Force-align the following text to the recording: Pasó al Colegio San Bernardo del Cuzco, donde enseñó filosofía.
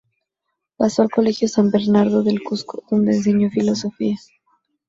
Pasó 0.77 1.03
al 1.03 1.11
Colegio 1.11 1.47
San 1.47 1.69
Bernardo 1.69 2.23
del 2.23 2.41
Cuzco, 2.41 2.81
donde 2.89 3.17
enseñó 3.17 3.51
filosofía. 3.51 4.17